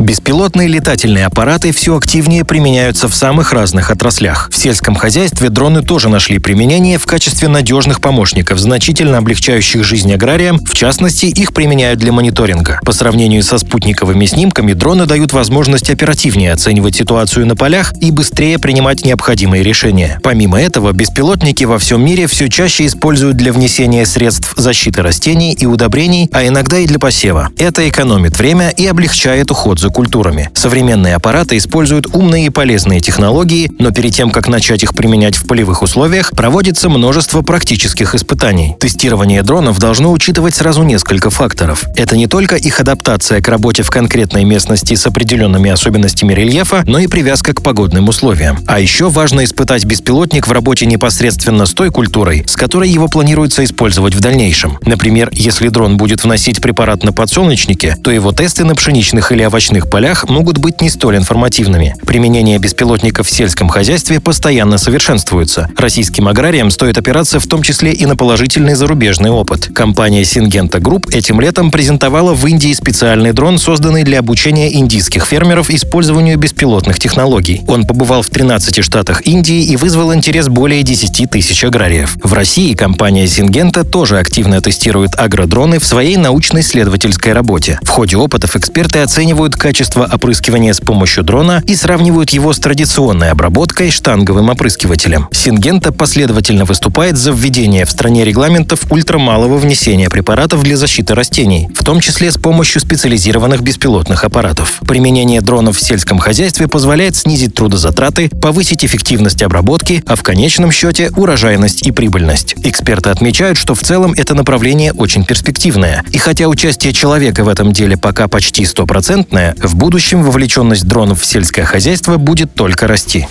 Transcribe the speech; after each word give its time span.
Беспилотные 0.00 0.66
летательные 0.66 1.26
аппараты 1.26 1.72
все 1.72 1.94
активнее 1.94 2.46
применяются 2.46 3.06
в 3.06 3.14
самых 3.14 3.52
разных 3.52 3.90
отраслях. 3.90 4.48
В 4.50 4.56
сельском 4.56 4.94
хозяйстве 4.94 5.50
дроны 5.50 5.82
тоже 5.82 6.08
нашли 6.08 6.38
применение 6.38 6.96
в 6.96 7.04
качестве 7.04 7.48
надежных 7.48 8.00
помощников, 8.00 8.58
значительно 8.58 9.18
облегчающих 9.18 9.84
жизнь 9.84 10.10
аграриям, 10.10 10.58
в 10.58 10.74
частности, 10.74 11.26
их 11.26 11.52
применяют 11.52 12.00
для 12.00 12.12
мониторинга. 12.12 12.80
По 12.82 12.92
сравнению 12.92 13.42
со 13.42 13.58
спутниковыми 13.58 14.24
снимками, 14.24 14.72
дроны 14.72 15.04
дают 15.04 15.34
возможность 15.34 15.90
оперативнее 15.90 16.54
оценивать 16.54 16.96
ситуацию 16.96 17.46
на 17.46 17.54
полях 17.54 17.92
и 18.00 18.10
быстрее 18.10 18.58
принимать 18.58 19.04
необходимые 19.04 19.62
решения. 19.62 20.18
Помимо 20.22 20.58
этого, 20.58 20.92
беспилотники 20.92 21.64
во 21.64 21.78
всем 21.78 22.02
мире 22.02 22.26
все 22.26 22.48
чаще 22.48 22.86
используют 22.86 23.36
для 23.36 23.52
внесения 23.52 24.06
средств 24.06 24.54
защиты 24.56 25.02
растений 25.02 25.52
и 25.52 25.66
удобрений, 25.66 26.30
а 26.32 26.46
иногда 26.46 26.78
и 26.78 26.86
для 26.86 26.98
посева. 26.98 27.50
Это 27.58 27.86
экономит 27.86 28.38
время 28.38 28.70
и 28.70 28.86
облегчает 28.86 29.50
уход 29.50 29.78
за 29.78 29.89
культурами. 29.90 30.50
Современные 30.54 31.14
аппараты 31.14 31.56
используют 31.56 32.14
умные 32.14 32.46
и 32.46 32.50
полезные 32.50 33.00
технологии, 33.00 33.70
но 33.78 33.90
перед 33.90 34.14
тем, 34.14 34.30
как 34.30 34.48
начать 34.48 34.82
их 34.82 34.94
применять 34.94 35.36
в 35.36 35.46
полевых 35.46 35.82
условиях, 35.82 36.30
проводится 36.30 36.88
множество 36.88 37.42
практических 37.42 38.14
испытаний. 38.14 38.76
Тестирование 38.80 39.42
дронов 39.42 39.78
должно 39.78 40.12
учитывать 40.12 40.54
сразу 40.54 40.82
несколько 40.82 41.30
факторов. 41.30 41.84
Это 41.96 42.16
не 42.16 42.26
только 42.26 42.56
их 42.56 42.80
адаптация 42.80 43.40
к 43.40 43.48
работе 43.48 43.82
в 43.82 43.90
конкретной 43.90 44.44
местности 44.44 44.94
с 44.94 45.06
определенными 45.06 45.70
особенностями 45.70 46.32
рельефа, 46.32 46.82
но 46.86 46.98
и 46.98 47.06
привязка 47.06 47.52
к 47.52 47.62
погодным 47.62 48.08
условиям. 48.08 48.58
А 48.66 48.80
еще 48.80 49.08
важно 49.08 49.44
испытать 49.44 49.84
беспилотник 49.84 50.46
в 50.46 50.52
работе 50.52 50.86
непосредственно 50.86 51.66
с 51.66 51.74
той 51.74 51.90
культурой, 51.90 52.44
с 52.46 52.56
которой 52.56 52.88
его 52.88 53.08
планируется 53.08 53.64
использовать 53.64 54.14
в 54.14 54.20
дальнейшем. 54.20 54.78
Например, 54.84 55.30
если 55.32 55.68
дрон 55.68 55.96
будет 55.96 56.24
вносить 56.24 56.60
препарат 56.60 57.04
на 57.04 57.12
подсолнечнике, 57.12 57.96
то 58.02 58.10
его 58.10 58.32
тесты 58.32 58.64
на 58.64 58.74
пшеничных 58.74 59.32
или 59.32 59.44
овощных 59.44 59.79
промышленных 59.80 59.90
полях 59.90 60.28
могут 60.28 60.58
быть 60.58 60.80
не 60.80 60.90
столь 60.90 61.16
информативными. 61.16 61.94
Применение 62.06 62.58
беспилотников 62.58 63.26
в 63.26 63.30
сельском 63.30 63.68
хозяйстве 63.68 64.20
постоянно 64.20 64.78
совершенствуется. 64.78 65.68
Российским 65.76 66.28
аграриям 66.28 66.70
стоит 66.70 66.98
опираться 66.98 67.40
в 67.40 67.46
том 67.46 67.62
числе 67.62 67.92
и 67.92 68.06
на 68.06 68.16
положительный 68.16 68.74
зарубежный 68.74 69.30
опыт. 69.30 69.70
Компания 69.74 70.22
Syngenta 70.22 70.80
Group 70.80 71.14
этим 71.14 71.40
летом 71.40 71.70
презентовала 71.70 72.34
в 72.34 72.46
Индии 72.46 72.72
специальный 72.72 73.32
дрон, 73.32 73.58
созданный 73.58 74.04
для 74.04 74.18
обучения 74.18 74.72
индийских 74.74 75.24
фермеров 75.24 75.70
использованию 75.70 76.38
беспилотных 76.38 76.98
технологий. 76.98 77.62
Он 77.66 77.84
побывал 77.84 78.22
в 78.22 78.30
13 78.30 78.84
штатах 78.84 79.26
Индии 79.26 79.64
и 79.64 79.76
вызвал 79.76 80.14
интерес 80.14 80.48
более 80.48 80.82
10 80.82 81.30
тысяч 81.30 81.64
аграриев. 81.64 82.16
В 82.22 82.32
России 82.32 82.74
компания 82.74 83.24
Syngenta 83.24 83.84
тоже 83.84 84.18
активно 84.18 84.60
тестирует 84.60 85.14
агродроны 85.16 85.78
в 85.78 85.84
своей 85.84 86.16
научно-исследовательской 86.16 87.32
работе. 87.32 87.78
В 87.82 87.88
ходе 87.88 88.16
опытов 88.16 88.56
эксперты 88.56 89.00
оценивают 89.00 89.56
качество 89.56 89.69
качество 89.70 90.04
опрыскивания 90.12 90.72
с 90.72 90.80
помощью 90.80 91.22
дрона 91.22 91.62
и 91.64 91.76
сравнивают 91.76 92.30
его 92.30 92.52
с 92.52 92.58
традиционной 92.58 93.30
обработкой 93.30 93.92
штанговым 93.92 94.50
опрыскивателем. 94.50 95.28
Сингента 95.30 95.92
последовательно 95.92 96.64
выступает 96.64 97.16
за 97.16 97.30
введение 97.30 97.84
в 97.84 97.90
стране 97.92 98.24
регламентов 98.24 98.90
ультрамалого 98.90 99.58
внесения 99.58 100.10
препаратов 100.10 100.64
для 100.64 100.76
защиты 100.76 101.14
растений, 101.14 101.68
в 101.72 101.84
том 101.84 102.00
числе 102.00 102.32
с 102.32 102.36
помощью 102.36 102.80
специализированных 102.80 103.60
беспилотных 103.60 104.24
аппаратов. 104.24 104.80
Применение 104.88 105.40
дронов 105.40 105.76
в 105.76 105.80
сельском 105.80 106.18
хозяйстве 106.18 106.66
позволяет 106.66 107.14
снизить 107.14 107.54
трудозатраты, 107.54 108.28
повысить 108.28 108.84
эффективность 108.84 109.40
обработки, 109.40 110.02
а 110.04 110.16
в 110.16 110.24
конечном 110.24 110.72
счете 110.72 111.12
урожайность 111.14 111.86
и 111.86 111.92
прибыльность. 111.92 112.56
Эксперты 112.64 113.10
отмечают, 113.10 113.56
что 113.56 113.76
в 113.76 113.84
целом 113.84 114.14
это 114.16 114.34
направление 114.34 114.92
очень 114.92 115.24
перспективное. 115.24 116.02
И 116.10 116.18
хотя 116.18 116.48
участие 116.48 116.92
человека 116.92 117.44
в 117.44 117.48
этом 117.48 117.72
деле 117.72 117.96
пока 117.96 118.26
почти 118.26 118.64
стопроцентное, 118.64 119.49
в 119.58 119.76
будущем 119.76 120.22
вовлеченность 120.22 120.86
дронов 120.86 121.20
в 121.20 121.26
сельское 121.26 121.64
хозяйство 121.64 122.16
будет 122.16 122.54
только 122.54 122.86
расти. 122.86 123.26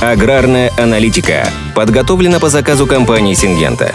Аграрная 0.00 0.70
аналитика 0.78 1.48
подготовлена 1.74 2.40
по 2.40 2.48
заказу 2.48 2.86
компании 2.86 3.34
«Сингента». 3.34 3.94